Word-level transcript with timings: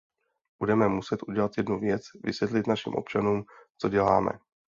Budeme 0.59 0.87
muset 0.89 1.19
udělat 1.27 1.51
jednu 1.57 1.79
věc, 1.79 2.01
vysvětlit 2.23 2.67
našim 2.67 2.93
občanům, 2.95 3.43
co 3.77 3.89
děláme. 3.89 4.31